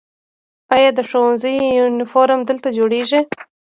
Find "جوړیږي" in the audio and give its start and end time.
2.77-3.19